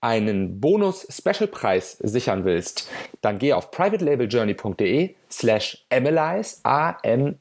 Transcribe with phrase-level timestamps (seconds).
[0.00, 2.88] einen Bonus-Special-Preis sichern willst,
[3.20, 7.38] dann geh auf privatelabeljourney.de slash analyze, A-M-A-L-Y-Z-E,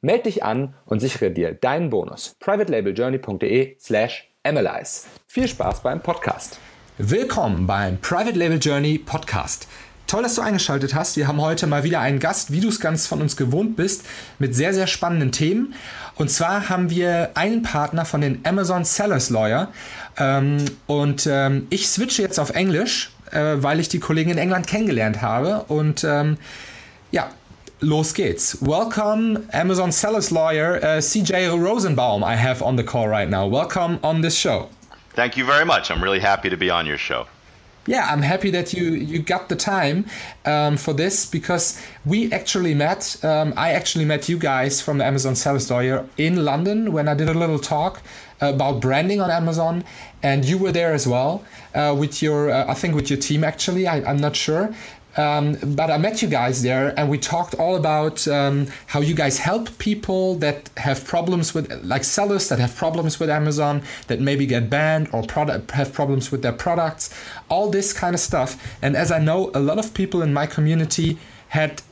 [0.00, 2.34] melde dich an und sichere dir deinen Bonus.
[2.40, 5.06] privatelabeljourney.de slash analyze.
[5.28, 6.58] Viel Spaß beim Podcast.
[6.98, 9.66] Willkommen beim Private Label Journey Podcast.
[10.06, 11.16] Toll, dass du eingeschaltet hast.
[11.16, 14.04] Wir haben heute mal wieder einen Gast, wie du es ganz von uns gewohnt bist,
[14.38, 15.74] mit sehr, sehr spannenden Themen.
[16.16, 19.68] Und zwar haben wir einen Partner von den Amazon Sellers Lawyer.
[20.18, 24.66] Ähm, und ähm, ich switche jetzt auf Englisch, äh, weil ich die Kollegen in England
[24.66, 25.64] kennengelernt habe.
[25.68, 26.36] Und ähm,
[27.10, 27.30] ja,
[27.80, 28.58] los geht's.
[28.60, 33.50] Welcome, Amazon Sellers Lawyer uh, CJ Rosenbaum, I have on the call right now.
[33.50, 34.68] Welcome on this show.
[35.14, 35.90] Thank you very much.
[35.90, 37.26] I'm really happy to be on your show.
[37.86, 40.06] Yeah, I'm happy that you you got the time
[40.44, 43.16] um, for this because we actually met.
[43.24, 47.14] Um, I actually met you guys from the Amazon Sellers Lawyer in London when I
[47.14, 48.00] did a little talk
[48.40, 49.84] about branding on Amazon,
[50.22, 53.42] and you were there as well uh, with your uh, I think with your team
[53.42, 53.88] actually.
[53.88, 54.72] I, I'm not sure,
[55.16, 59.14] um, but I met you guys there and we talked all about um, how you
[59.14, 64.20] guys help people that have problems with, like sellers that have problems with Amazon, that
[64.20, 67.14] maybe get banned or product, have problems with their products,
[67.48, 68.56] all this kind of stuff.
[68.80, 71.18] And as I know, a lot of people in my community
[71.48, 71.82] had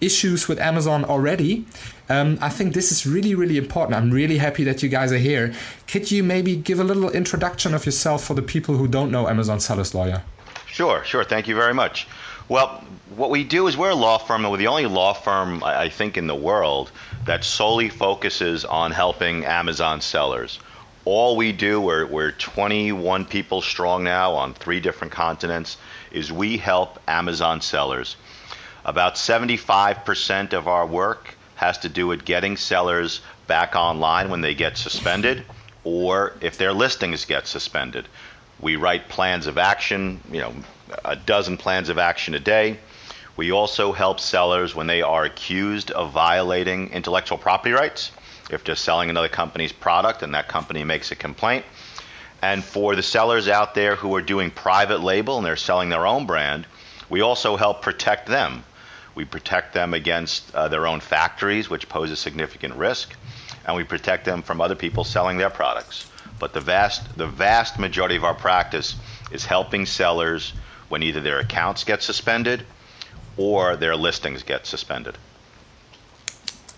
[0.00, 1.66] issues with Amazon already.
[2.08, 3.96] Um, I think this is really, really important.
[3.96, 5.52] I'm really happy that you guys are here.
[5.88, 9.28] Could you maybe give a little introduction of yourself for the people who don't know
[9.28, 10.22] Amazon Sellers Lawyer?
[10.66, 11.24] Sure, sure.
[11.24, 12.06] Thank you very much.
[12.48, 12.82] Well,
[13.14, 15.90] what we do is we're a law firm, and we're the only law firm, I
[15.90, 16.90] think, in the world
[17.26, 20.58] that solely focuses on helping Amazon sellers.
[21.04, 25.76] All we do, we're, we're 21 people strong now on three different continents,
[26.10, 28.16] is we help Amazon sellers.
[28.82, 34.54] About 75% of our work has to do with getting sellers back online when they
[34.54, 35.44] get suspended
[35.84, 38.08] or if their listings get suspended.
[38.58, 40.54] We write plans of action, you know,
[41.04, 42.78] a dozen plans of action a day.
[43.36, 48.10] We also help sellers when they are accused of violating intellectual property rights.
[48.50, 51.64] If they're selling another company's product and that company makes a complaint.
[52.42, 56.06] And for the sellers out there who are doing private label and they're selling their
[56.06, 56.66] own brand,
[57.08, 58.64] we also help protect them.
[59.14, 63.14] We protect them against uh, their own factories, which pose a significant risk,
[63.66, 66.06] and we protect them from other people selling their products.
[66.38, 68.94] But the vast, the vast majority of our practice
[69.32, 70.52] is helping sellers
[70.88, 72.64] when either their accounts get suspended
[73.36, 75.16] or their listings get suspended.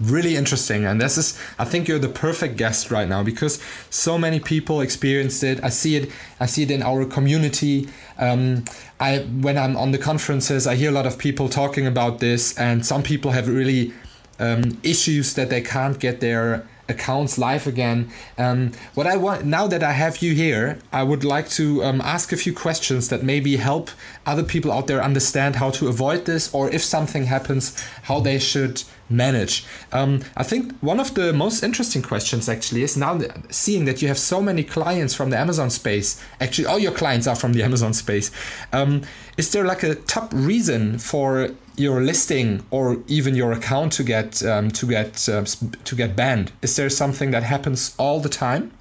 [0.00, 4.16] Really interesting, and this is I think you're the perfect guest right now because so
[4.16, 5.62] many people experienced it.
[5.62, 6.10] I see it.
[6.40, 7.86] I see it in our community.
[8.16, 8.64] Um,
[8.98, 12.56] I when I'm on the conferences, I hear a lot of people talking about this,
[12.58, 13.92] and some people have really
[14.38, 18.10] um, issues that they can't get their accounts live again.
[18.36, 22.00] Um, what I want now that I have you here, I would like to um,
[22.00, 23.90] ask a few questions that maybe help
[24.26, 28.38] other people out there understand how to avoid this, or if something happens, how they
[28.38, 29.64] should manage.
[29.92, 33.20] Um, I think one of the most interesting questions actually is now
[33.50, 36.22] seeing that you have so many clients from the Amazon space.
[36.40, 38.30] Actually, all your clients are from the Amazon space.
[38.72, 39.02] Um,
[39.36, 44.42] is there like a top reason for your listing or even your account to get
[44.44, 45.44] um, to get uh,
[45.84, 46.52] to get banned?
[46.62, 48.72] Is there something that happens all the time?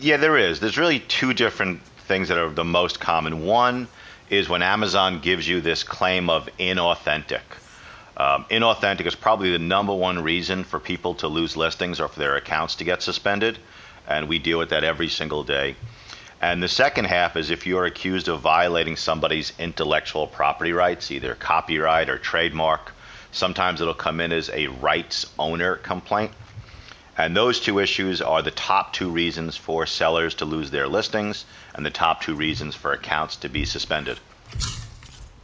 [0.00, 0.60] Yeah, there is.
[0.60, 3.44] There's really two different things that are the most common.
[3.44, 3.88] One
[4.30, 7.42] is when Amazon gives you this claim of inauthentic.
[8.16, 12.20] Um, inauthentic is probably the number one reason for people to lose listings or for
[12.20, 13.58] their accounts to get suspended,
[14.06, 15.76] and we deal with that every single day.
[16.44, 21.34] And the second half is if you're accused of violating somebody's intellectual property rights, either
[21.34, 22.92] copyright or trademark.
[23.32, 26.32] Sometimes it'll come in as a rights owner complaint.
[27.16, 31.46] And those two issues are the top two reasons for sellers to lose their listings
[31.74, 34.18] and the top two reasons for accounts to be suspended.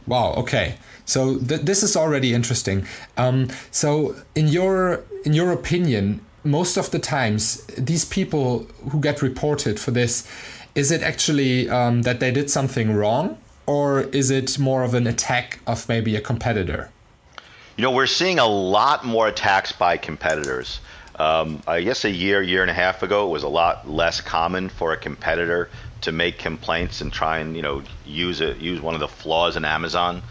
[0.05, 0.35] Wow.
[0.35, 0.75] Okay.
[1.05, 2.85] So th- this is already interesting.
[3.17, 9.21] Um, so in your in your opinion, most of the times these people who get
[9.21, 10.27] reported for this,
[10.75, 15.07] is it actually um, that they did something wrong, or is it more of an
[15.07, 16.89] attack of maybe a competitor?
[17.77, 20.79] You know, we're seeing a lot more attacks by competitors.
[21.15, 24.21] Um, I guess a year, year and a half ago, it was a lot less
[24.21, 25.69] common for a competitor
[26.01, 29.65] to make complaints and try and you know use use one of the flaws in
[29.65, 30.21] Amazon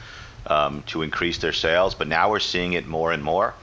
[0.47, 1.95] um, to increase their sales.
[1.95, 3.55] But now we're seeing it more and more.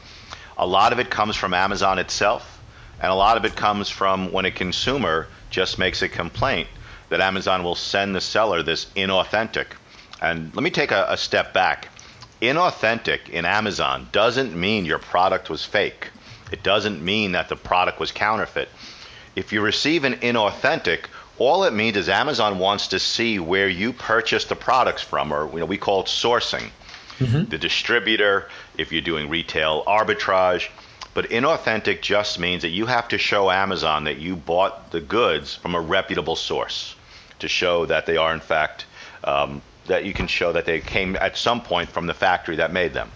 [0.58, 2.57] A lot of it comes from Amazon itself,
[3.02, 6.68] and a lot of it comes from when a consumer just makes a complaint
[7.10, 9.68] that Amazon will send the seller this inauthentic.
[10.22, 11.90] And let me take a, a step back.
[12.42, 16.10] Inauthentic in Amazon doesn't mean your product was fake.
[16.52, 18.70] It doesn't mean that the product was counterfeit.
[19.36, 21.06] If you receive an inauthentic,
[21.38, 25.50] all it means is Amazon wants to see where you purchased the products from, or
[25.52, 26.70] you know, we call it sourcing.
[27.20, 27.50] Mm-hmm.
[27.50, 30.70] The distributor, if you're doing retail arbitrage.
[31.18, 35.56] But inauthentic just means that you have to show Amazon that you bought the goods
[35.56, 36.94] from a reputable source
[37.40, 38.86] to show that they are, in fact,
[39.24, 42.72] um, that you can show that they came at some point from the factory that
[42.72, 43.10] made them.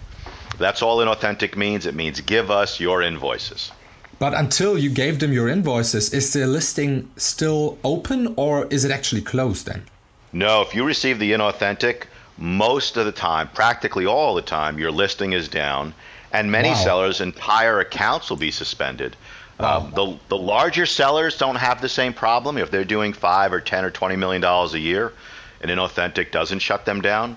[0.58, 1.86] That's all inauthentic means.
[1.86, 3.70] It means give us your invoices.
[4.18, 8.90] But until you gave them your invoices, is the listing still open or is it
[8.90, 9.84] actually closed then?
[10.32, 12.06] No, if you receive the inauthentic,
[12.36, 15.94] most of the time, practically all the time, your listing is down,
[16.32, 16.74] and many wow.
[16.74, 19.16] sellers' entire accounts will be suspended.
[19.60, 19.80] Wow.
[19.80, 22.58] Um, the the larger sellers don't have the same problem.
[22.58, 25.12] If they're doing five or ten or twenty million dollars a year,
[25.60, 27.36] an inauthentic doesn't shut them down.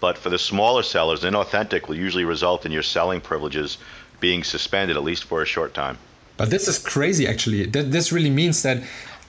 [0.00, 3.78] But for the smaller sellers, inauthentic will usually result in your selling privileges
[4.20, 5.98] being suspended at least for a short time.
[6.36, 7.66] But this is crazy, actually.
[7.66, 8.82] This really means that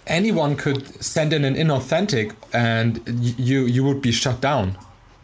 [0.05, 3.01] anyone could send in an inauthentic, and
[3.39, 4.77] you you would be shut down,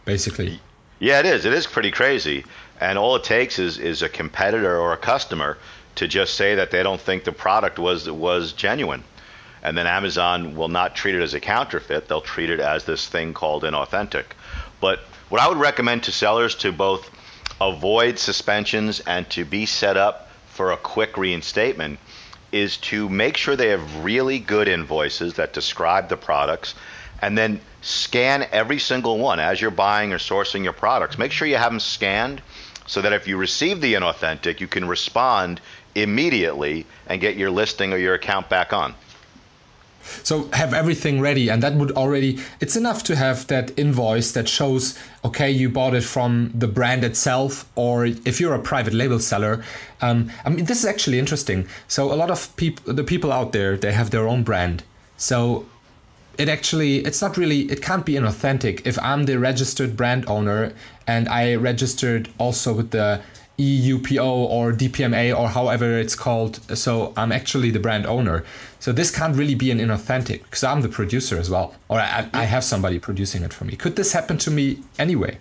[0.05, 0.59] basically.
[0.99, 1.45] Yeah, it is.
[1.45, 2.43] It is pretty crazy.
[2.79, 5.57] And all it takes is is a competitor or a customer
[5.95, 9.03] to just say that they don't think the product was was genuine.
[9.63, 12.07] And then Amazon will not treat it as a counterfeit.
[12.07, 14.25] They'll treat it as this thing called inauthentic.
[14.79, 14.99] But
[15.29, 17.09] what I would recommend to sellers to both
[17.59, 21.99] avoid suspensions and to be set up for a quick reinstatement
[22.51, 26.75] is to make sure they have really good invoices that describe the products
[27.21, 31.17] and then scan every single one as you're buying or sourcing your products.
[31.17, 32.41] Make sure you have them scanned
[32.87, 35.61] so that if you receive the inauthentic, you can respond
[35.95, 38.93] immediately and get your listing or your account back on.
[40.23, 44.47] So have everything ready, and that would already, it's enough to have that invoice that
[44.47, 49.19] shows, okay, you bought it from the brand itself, or if you're a private label
[49.19, 49.63] seller.
[50.01, 51.67] Um, I mean, this is actually interesting.
[51.87, 54.83] So a lot of people, the people out there, they have their own brand.
[55.17, 55.65] So
[56.37, 60.73] it actually it's not really it can't be inauthentic if i'm the registered brand owner
[61.07, 63.21] and i registered also with the
[63.57, 66.59] EUPO or DPMA or however it's called.
[66.77, 68.43] So I'm actually the brand owner.
[68.79, 72.29] So this can't really be an inauthentic because I'm the producer as well, or I,
[72.33, 73.75] I, have somebody producing it for me.
[73.75, 75.37] Could this happen to me anyway?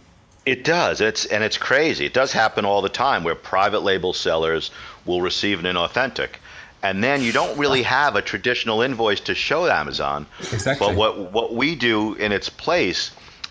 [0.46, 1.00] It does.
[1.00, 2.06] It's and it's crazy.
[2.06, 4.70] It does happen all the time where private label sellers
[5.06, 6.36] will receive an inauthentic.
[6.84, 10.26] And then you don't really have a traditional invoice to show Amazon.
[10.52, 10.86] Exactly.
[10.86, 13.10] But what what we do in its place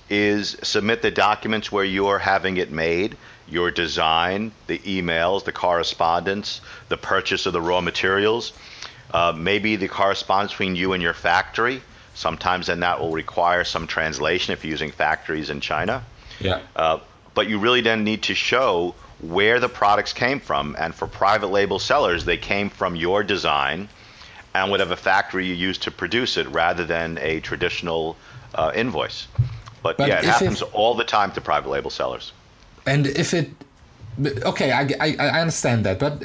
[0.10, 3.18] is submit the documents where you're having it made
[3.50, 8.54] your design, the emails, the correspondence, the purchase of the raw materials,
[9.14, 11.82] uh, maybe the correspondence between you and your factory.
[12.16, 16.04] Sometimes then that will require some translation if you're using factories in China.
[16.40, 16.60] Yeah.
[16.76, 17.00] Uh,
[17.34, 18.96] but you really then need to show
[19.32, 20.76] where the products came from.
[20.78, 23.90] And for private label sellers, they came from your design
[24.54, 28.16] and whatever factory you used to produce it rather than a traditional
[28.56, 29.28] uh, invoice.
[29.82, 32.32] But, but yeah, it happens it, all the time to private label sellers
[32.86, 33.50] and if it
[34.44, 36.24] okay I, I, I understand that but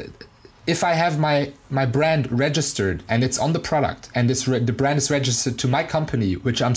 [0.66, 4.58] if i have my my brand registered and it's on the product and it's re-
[4.58, 6.74] the brand is registered to my company which i'm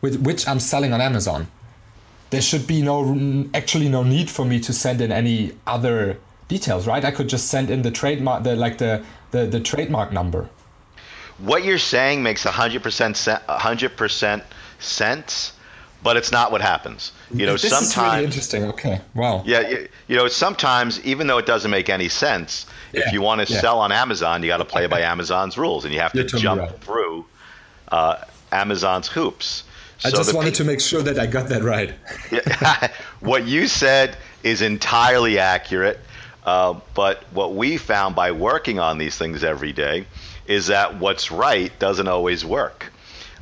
[0.00, 1.48] with which i'm selling on amazon
[2.36, 2.98] there should be no
[3.54, 7.46] actually no need for me to send in any other details right i could just
[7.48, 10.46] send in the trademark the like the the, the trademark number
[11.38, 14.42] what you're saying makes 100% 100%
[14.78, 15.52] sense
[16.02, 17.10] but it's not what happens.
[17.34, 18.64] You know, this sometimes is really interesting.
[18.66, 19.42] Okay, wow.
[19.44, 23.00] Yeah, you, you, know, sometimes even though it doesn't make any sense, yeah.
[23.00, 23.60] if you want to yeah.
[23.60, 24.90] sell on Amazon, you got to play okay.
[24.90, 26.80] by Amazon's rules, and you have to jump right.
[26.80, 27.24] through
[27.88, 29.64] uh, Amazon's hoops.
[30.04, 31.92] I so just wanted pe- to make sure that I got that right.
[33.20, 36.00] what you said is entirely accurate,
[36.44, 40.06] uh, but what we found by working on these things every day
[40.46, 42.92] is that what's right doesn't always work.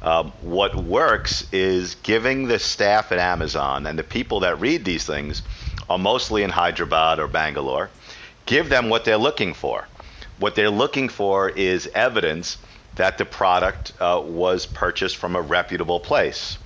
[0.03, 5.05] Um, what works is giving the staff at Amazon and the people that read these
[5.05, 5.43] things
[5.89, 7.91] are mostly in Hyderabad or Bangalore.
[8.47, 9.89] Give them what they're looking for.
[10.39, 12.59] What they're looking for is evidence
[12.97, 16.59] that the product uh, was purchased from a reputable place.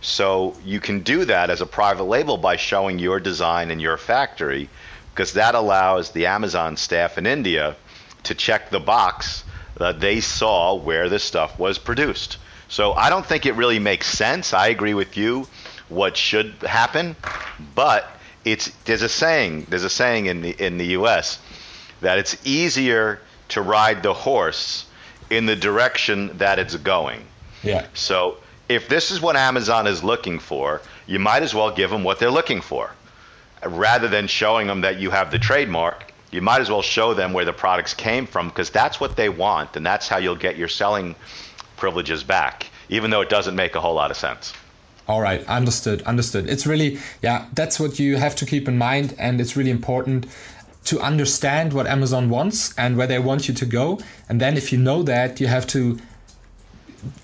[0.00, 3.96] So you can do that as a private label by showing your design in your
[3.96, 4.68] factory,
[5.12, 7.76] because that allows the Amazon staff in India
[8.24, 9.44] to check the box
[9.76, 12.38] that they saw where the stuff was produced.
[12.68, 14.52] So I don't think it really makes sense.
[14.52, 15.46] I agree with you
[15.88, 17.16] what should happen,
[17.74, 18.10] but
[18.44, 21.38] it's there's a saying there's a saying in the in the US
[22.00, 24.86] that it's easier to ride the horse
[25.30, 27.24] in the direction that it's going.
[27.62, 27.86] Yeah.
[27.94, 28.38] So
[28.68, 32.18] if this is what Amazon is looking for, you might as well give them what
[32.18, 32.90] they're looking for.
[33.64, 37.32] Rather than showing them that you have the trademark, you might as well show them
[37.32, 40.56] where the products came from because that's what they want and that's how you'll get
[40.56, 41.14] your selling
[41.76, 44.52] privileges back, even though it doesn't make a whole lot of sense.
[45.06, 46.48] All right, understood, understood.
[46.48, 50.26] It's really, yeah, that's what you have to keep in mind, and it's really important
[50.84, 53.98] to understand what Amazon wants and where they want you to go.
[54.28, 55.98] And then, if you know that, you have to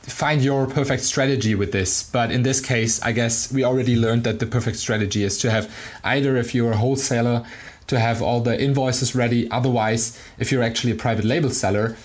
[0.02, 2.02] find your perfect strategy with this.
[2.02, 5.50] But in this case, I guess we already learned that the perfect strategy is to
[5.50, 5.74] have
[6.04, 7.44] either, if you're a wholesaler,
[7.86, 9.50] to have all the invoices ready.
[9.50, 11.96] Otherwise, if you're actually a private label seller,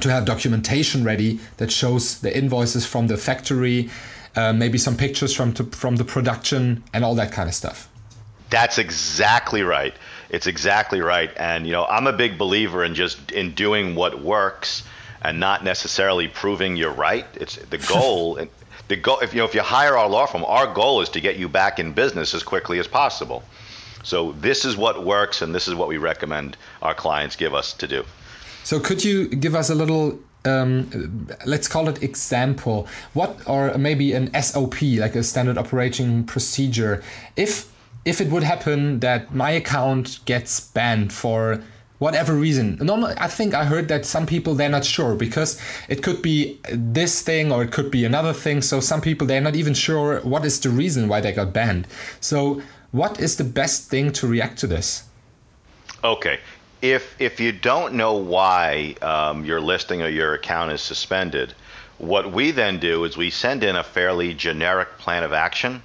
[0.00, 3.90] to have documentation ready that shows the invoices from the factory
[4.34, 7.88] uh, maybe some pictures from to, from the production and all that kind of stuff.
[8.50, 9.94] That's exactly right.
[10.32, 11.30] It's exactly right.
[11.36, 14.82] And you know, I'm a big believer in just in doing what works
[15.20, 17.26] and not necessarily proving you're right.
[17.34, 18.40] It's the goal.
[18.88, 19.18] the goal.
[19.20, 21.48] If you know, if you hire our law firm, our goal is to get you
[21.48, 23.44] back in business as quickly as possible.
[24.02, 27.72] So this is what works, and this is what we recommend our clients give us
[27.74, 28.04] to do.
[28.64, 34.12] So could you give us a little um, let's call it example what or maybe
[34.12, 37.02] an sop like a standard operating procedure
[37.36, 37.71] if
[38.04, 41.62] if it would happen that my account gets banned for
[41.98, 42.78] whatever reason.
[42.80, 46.58] Normally i think i heard that some people they're not sure because it could be
[46.70, 48.60] this thing or it could be another thing.
[48.60, 51.86] So some people they're not even sure what is the reason why they got banned.
[52.20, 55.04] So what is the best thing to react to this?
[56.04, 56.38] Okay.
[56.82, 61.54] If if you don't know why um, your listing or your account is suspended,
[61.98, 65.82] what we then do is we send in a fairly generic plan of action,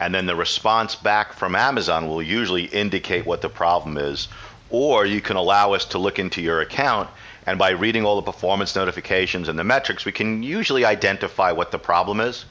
[0.00, 4.28] and then the response back from Amazon will usually indicate what the problem is,
[4.70, 7.08] or you can allow us to look into your account.
[7.46, 11.70] And by reading all the performance notifications and the metrics, we can usually identify what
[11.70, 12.44] the problem is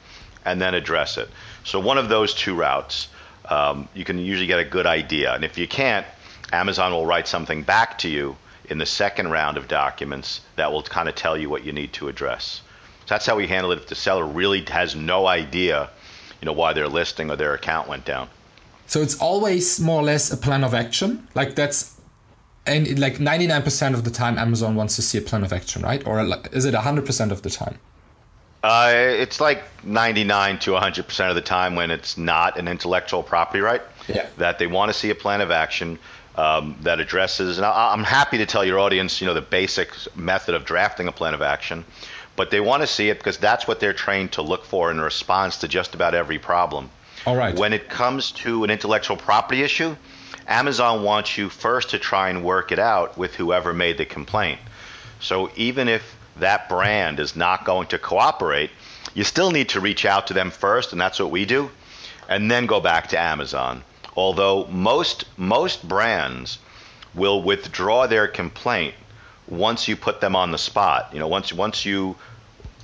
[0.44, 1.28] and then address it.
[1.64, 3.08] So, one of those two routes,
[3.46, 5.34] um, you can usually get a good idea.
[5.34, 6.06] And if you can't,
[6.52, 8.36] Amazon will write something back to you
[8.70, 11.92] in the second round of documents that will kind of tell you what you need
[11.94, 12.62] to address.
[13.00, 15.90] So that's how we handle it if the seller really has no idea,
[16.44, 18.28] you know, why their listing or their account went down.
[18.86, 21.26] So it's always more or less a plan of action.
[21.34, 21.98] Like that's
[22.66, 26.06] and like 99% of the time Amazon wants to see a plan of action, right?
[26.06, 26.20] Or
[26.52, 27.78] is it 100% of the time?
[28.62, 33.60] Uh, it's like 99 to 100% of the time when it's not an intellectual property
[33.60, 33.82] right.
[34.06, 34.26] Yeah.
[34.36, 35.98] That they want to see a plan of action
[36.36, 37.56] um, that addresses.
[37.56, 41.08] And I, am happy to tell your audience, you know, the basic method of drafting
[41.08, 41.84] a plan of action,
[42.36, 45.00] but they want to see it because that's what they're trained to look for in
[45.00, 46.90] response to just about every problem.
[47.26, 47.56] All right.
[47.56, 49.96] When it comes to an intellectual property issue,
[50.46, 54.60] Amazon wants you first to try and work it out with whoever made the complaint.
[55.20, 58.70] So even if that brand is not going to cooperate,
[59.14, 61.70] you still need to reach out to them first, and that's what we do,
[62.28, 63.84] and then go back to Amazon
[64.16, 66.58] although most most brands
[67.14, 68.94] will withdraw their complaint
[69.48, 71.10] once you put them on the spot.
[71.12, 72.16] You know, once once you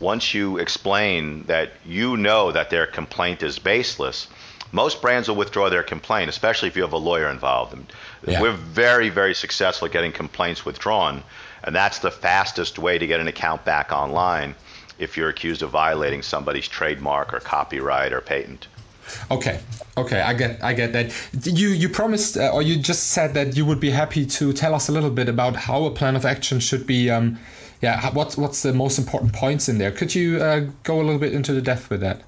[0.00, 4.28] once you explain that you know that their complaint is baseless,
[4.72, 7.76] most brands will withdraw their complaint, especially if you have a lawyer involved.
[8.26, 8.40] Yeah.
[8.40, 11.22] We're very, very successful at getting complaints withdrawn,
[11.64, 14.54] and that's the fastest way to get an account back online
[14.98, 18.68] if you're accused of violating somebody's trademark or copyright or patent.
[19.30, 19.60] Okay,
[19.96, 21.12] okay, I get, I get that.
[21.44, 24.74] You, you promised, uh, or you just said that you would be happy to tell
[24.74, 27.10] us a little bit about how a plan of action should be.
[27.10, 27.38] Um,
[27.80, 29.90] yeah, what's what's the most important points in there?
[29.90, 32.22] Could you uh, go a little bit into the depth with that?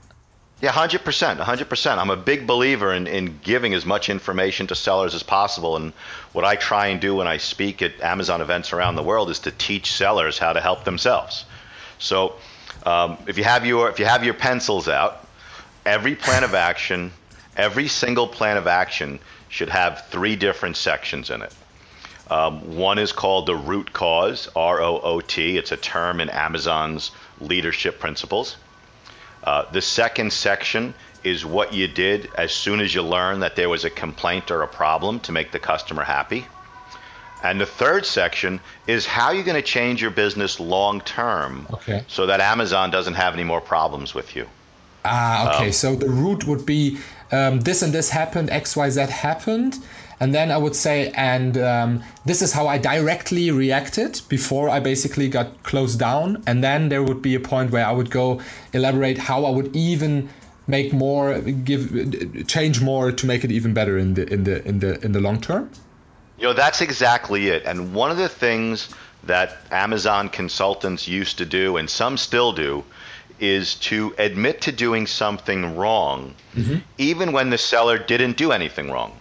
[0.63, 2.01] Yeah, hundred percent, hundred percent.
[2.01, 5.93] I'm a big believer in, in giving as much information to sellers as possible, and
[6.33, 9.41] what I try and do when I speak at Amazon events around the world is
[9.41, 11.45] to teach sellers how to help themselves.
[11.99, 12.37] So,
[12.87, 15.27] um, if you have your if you have your pencils out,
[15.87, 17.13] every plan of action,
[17.57, 21.53] every single plan of action should have three different sections in it.
[22.31, 25.59] Um, one is called the root cause, R O O T.
[25.59, 27.11] It's a term in Amazon's
[27.41, 28.57] leadership principles.
[29.45, 33.69] Uh, the second section is what you did as soon as you learned that there
[33.69, 36.47] was a complaint or a problem to make the customer happy.
[37.45, 42.05] And the third section is how you're going to change your business long term Okay.
[42.07, 44.47] so that Amazon doesn't have any more problems with you.
[45.05, 45.73] Ah, okay.
[45.73, 46.99] so the root would be
[47.33, 49.79] um, this and this happened, X, Y, Z happened.
[50.21, 54.79] And then I would say, and um, this is how I directly reacted before I
[54.79, 56.45] basically got closed down.
[56.47, 58.41] And then there would be a point where I would go
[58.73, 60.29] elaborate how I would even
[60.69, 64.79] make more, give, change more to make it even better in the in the in
[64.79, 65.71] the in the long term.
[66.39, 67.65] You know, that's exactly it.
[67.65, 68.91] And one of the things
[69.25, 72.85] that Amazon consultants used to do, and some still do,
[73.43, 76.35] is to admit to doing something wrong,
[76.97, 79.13] even when the seller didn't do anything wrong.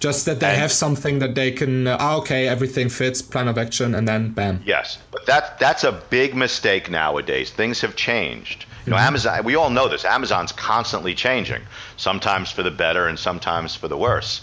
[0.00, 1.86] Just that they And- have something that they can.
[1.86, 4.60] Uh, ah, okay, everything fits, plan of action, and then bam.
[4.66, 7.50] Yes, but that that's a big mistake nowadays.
[7.50, 8.66] Things have changed.
[8.84, 9.42] You know, Amazon.
[9.44, 10.04] We all know this.
[10.04, 11.62] Amazon's constantly changing,
[11.96, 14.42] sometimes for the better and sometimes for the worse.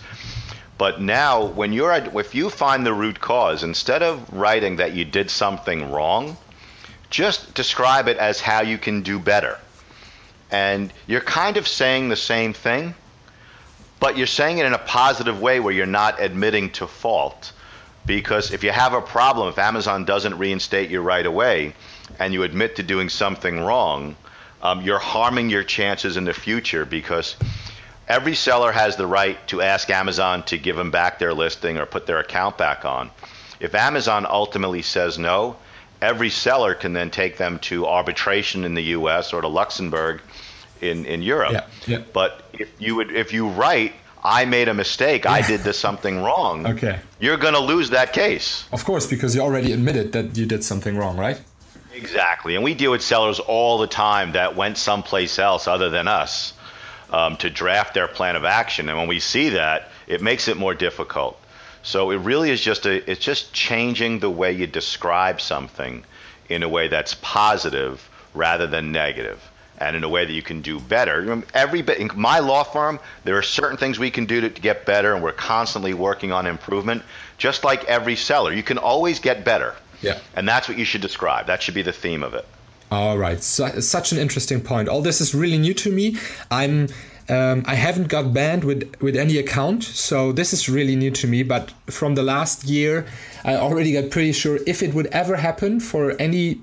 [0.80, 4.94] But now, when you're at, if you find the root cause, instead of writing that
[4.94, 6.38] you did something wrong,
[7.12, 9.60] just describe it as how you can do better.
[10.50, 12.96] And you're kind of saying the same thing,
[14.00, 17.52] but you're saying it in a positive way where you're not admitting to fault.
[18.06, 21.76] Because if you have a problem, if Amazon doesn't reinstate you right away
[22.18, 24.16] and you admit to doing something wrong,
[24.62, 27.36] um, you're harming your chances in the future because
[28.08, 31.86] every seller has the right to ask Amazon to give them back their listing or
[31.86, 33.12] put their account back on.
[33.60, 35.58] If Amazon ultimately says no,
[36.02, 40.22] every seller can then take them to arbitration in the US or to Luxembourg
[40.82, 41.52] in, in Europe.
[41.54, 42.04] Yeah, yeah.
[42.14, 43.94] But if you would if you write
[44.24, 47.00] I made a mistake, I did this something wrong, Okay.
[47.20, 48.66] you're going to lose that case.
[48.72, 51.42] Of course, because you already admitted that you did something wrong, right?
[51.92, 52.54] Exactly.
[52.56, 56.54] And we deal with sellers all the time that went someplace else other than us
[57.10, 58.90] um, to draft their plan of action.
[58.90, 61.41] And when we see that, it makes it more difficult.
[61.84, 66.04] So it really is just a, it's just changing the way you describe something
[66.50, 69.42] in a way that's positive rather than negative
[69.78, 71.42] and in a way that you can do better.
[71.56, 74.62] Every bit, in my law firm, there are certain things we can do to, to
[74.62, 77.02] get better, and we're constantly working on improvement.
[77.40, 79.76] Just like every seller, you can always get better.
[80.02, 80.20] Yeah.
[80.36, 81.48] And that's what you should describe.
[81.48, 82.46] That should be the theme of it.
[82.92, 84.90] All right, so, such an interesting point.
[84.90, 86.18] All this is really new to me.
[86.52, 86.90] I'm
[87.30, 91.26] um, I haven't got banned with with any account, so this is really new to
[91.26, 91.44] me.
[91.44, 93.06] But from the last year,
[93.46, 96.60] I already got pretty sure if it would ever happen for any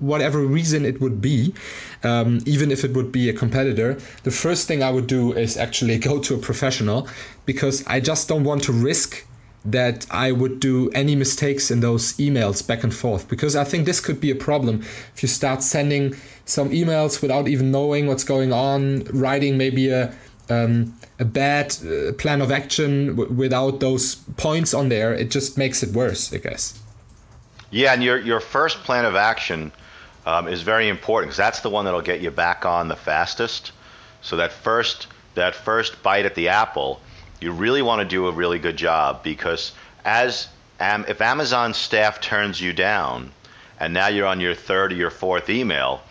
[0.00, 1.54] whatever reason it would be,
[2.02, 5.56] um, even if it would be a competitor, the first thing I would do is
[5.56, 7.06] actually go to a professional
[7.46, 9.27] because I just don't want to risk
[9.64, 13.86] that I would do any mistakes in those emails back and forth because I think
[13.86, 14.80] this could be a problem
[15.14, 20.14] if you start sending some emails without even knowing what's going on, writing maybe a
[20.50, 25.12] um, a bad uh, plan of action w- without those points on there.
[25.12, 26.80] It just makes it worse, I guess.
[27.70, 29.72] Yeah, and your your first plan of action
[30.24, 33.72] um, is very important because that's the one that'll get you back on the fastest.
[34.22, 37.00] So that first that first bite at the apple,
[37.40, 39.72] you really want to do a really good job because
[40.04, 40.48] as
[40.80, 43.32] if Amazon staff turns you down,
[43.80, 46.02] and now you're on your third or your fourth email,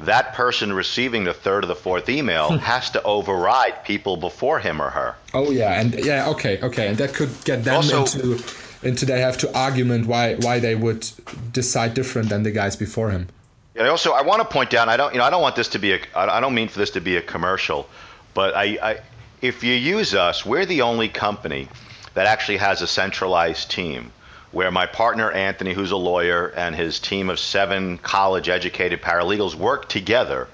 [0.00, 4.80] that person receiving the third or the fourth email has to override people before him
[4.82, 5.14] or her.
[5.32, 8.42] Oh yeah, and yeah, okay, okay, and that could get them Also- into
[8.82, 11.08] into they have to argument why why they would
[11.52, 13.28] decide different than the guys before him.
[13.74, 15.68] And also, I want to point out, I don't, you know, I don't want this
[15.68, 17.88] to be a, I I don't mean for this to be a commercial,
[18.34, 18.98] but I, I,
[19.46, 21.68] if you use us, we're the only company
[22.14, 24.12] that actually has a centralized team,
[24.52, 29.88] where my partner Anthony, who's a lawyer, and his team of seven college-educated paralegals work
[29.88, 30.48] together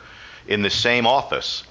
[0.46, 1.64] in the same office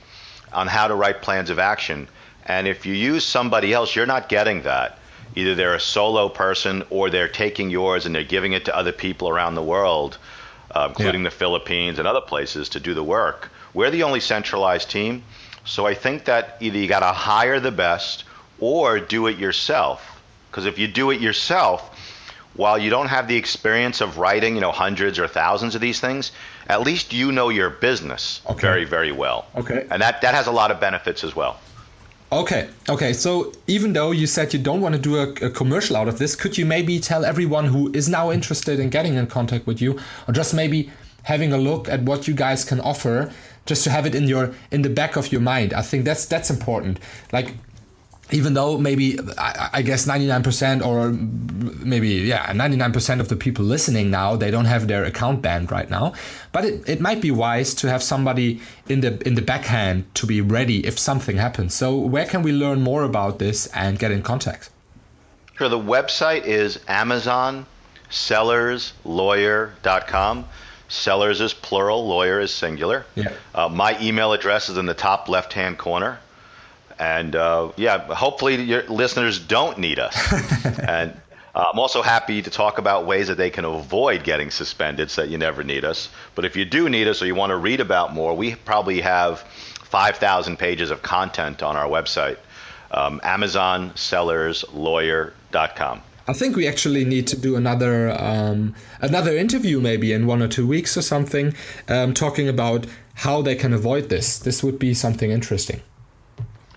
[0.53, 2.07] on how to write plans of action.
[2.45, 4.97] And if you use somebody else, you're not getting that.
[5.35, 8.91] Either they're a solo person or they're taking yours and they're giving it to other
[8.91, 10.17] people around the world,
[10.71, 11.29] uh, including Yeah.
[11.29, 13.49] the Philippines and other places, to do the work.
[13.73, 15.23] We're the only centralized team.
[15.65, 18.23] So I think that either you got to hire the best
[18.59, 20.21] or do it yourself.
[20.49, 21.97] Because if you do it yourself,
[22.55, 25.99] while you don't have the experience of writing, you know, hundreds or thousands of these
[25.99, 26.31] things,
[26.67, 28.61] at least you know your business Okay.
[28.61, 29.45] very, very well.
[29.55, 29.87] Okay.
[29.89, 31.59] And that, that has a lot of benefits as well.
[32.33, 33.11] Okay, okay.
[33.11, 36.17] So even though you said you don't want to do a, a commercial out of
[36.17, 39.81] this, could you maybe tell everyone who is now interested in getting in contact with
[39.81, 40.89] you, or just maybe
[41.23, 43.33] having a look at what you guys can offer,
[43.65, 45.73] just to have it in your in the back of your mind?
[45.73, 46.99] I think that's that's important.
[47.31, 47.53] Like
[48.31, 54.35] even though maybe I, guess 99% or maybe yeah 99% of the people listening now
[54.35, 56.13] they don't have their account banned right now
[56.51, 60.25] but it, it might be wise to have somebody in the in the backhand to
[60.25, 64.11] be ready if something happens so where can we learn more about this and get
[64.11, 64.69] in contact
[65.57, 67.65] sure the website is amazon
[68.09, 70.45] sellerslawyer.com
[70.91, 73.33] sellers is plural lawyer is singular yeah.
[73.55, 76.19] Uh, my email address is in the top left hand corner
[77.01, 80.15] and uh, yeah, hopefully your listeners don't need us.
[80.87, 81.19] and
[81.55, 85.23] uh, I'm also happy to talk about ways that they can avoid getting suspended so
[85.23, 86.09] that you never need us.
[86.35, 89.01] But if you do need us or you want to read about more, we probably
[89.01, 92.37] have 5,000 pages of content on our website,
[92.91, 96.01] um, AmazonSellersLawyer.com.
[96.27, 100.47] I think we actually need to do another um, another interview maybe in one or
[100.47, 101.53] two weeks or something,
[101.87, 104.39] um, talking about how they can avoid this.
[104.39, 105.81] This would be something interesting.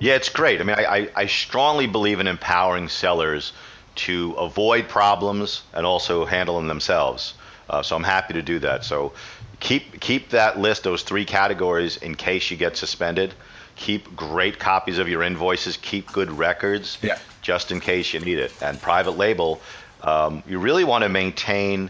[0.01, 0.61] Yeah, it's great.
[0.61, 3.53] I mean, I, I, strongly believe in empowering sellers
[3.95, 7.35] to avoid problems and also handle them themselves.
[7.71, 8.85] Uh, so I'm happy to do that.
[8.85, 9.13] So
[9.61, 13.35] keep keep that list, those three categories, in case you get suspended.
[13.77, 15.77] Keep great copies of your invoices.
[15.79, 17.19] Keep good records, yeah.
[17.45, 18.53] Just in case you need it.
[18.61, 19.61] And private label,
[20.03, 21.89] um, you really want to maintain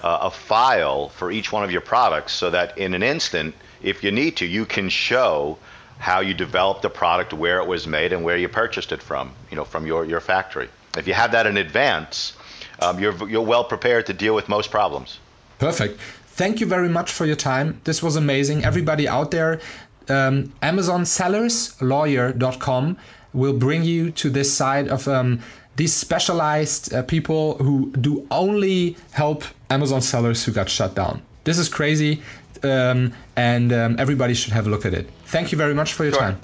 [0.00, 4.02] uh, a file for each one of your products, so that in an instant, if
[4.02, 5.58] you need to, you can show
[5.98, 9.30] how you developed the product, where it was made, and where you purchased it from,
[9.50, 10.68] you know, from your, your factory.
[10.96, 12.34] If you have that in advance,
[12.80, 15.18] um, you're, you're well prepared to deal with most problems.
[15.58, 16.00] Perfect.
[16.26, 17.80] Thank you very much for your time.
[17.84, 18.64] This was amazing.
[18.64, 19.60] Everybody out there,
[20.08, 22.96] um, AmazonSellersLawyer.com
[23.32, 25.40] will bring you to this side of um,
[25.76, 31.22] these specialized uh, people who do only help Amazon sellers who got shut down.
[31.44, 32.22] This is crazy
[32.62, 35.08] um, and um, everybody should have a look at it.
[35.26, 36.22] Thank you very much for your sure.
[36.22, 36.38] time.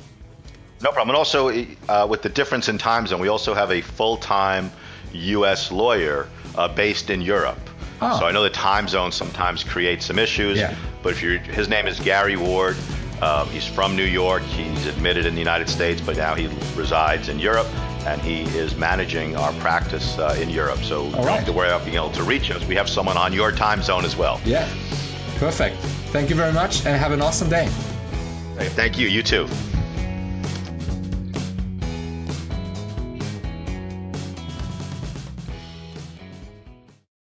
[0.82, 1.10] No problem.
[1.10, 1.48] And also,
[1.88, 4.70] uh, with the difference in time zone, we also have a full time
[5.12, 5.72] U.S.
[5.72, 7.58] lawyer uh, based in Europe.
[8.00, 8.20] Oh.
[8.20, 10.58] So I know the time zone sometimes creates some issues.
[10.58, 10.76] Yeah.
[11.02, 12.76] But if you're, his name is Gary Ward.
[13.22, 14.42] Um, he's from New York.
[14.42, 17.66] He's admitted in the United States, but now he resides in Europe,
[18.06, 20.78] and he is managing our practice uh, in Europe.
[20.78, 21.36] So All don't right.
[21.38, 22.64] have to worry about being able to reach us.
[22.66, 24.40] We have someone on your time zone as well.
[24.44, 24.68] Yeah.
[25.38, 25.76] Perfect.
[26.12, 27.68] Thank you very much and have an awesome day.
[28.56, 29.08] Hey, thank you.
[29.08, 29.46] You too.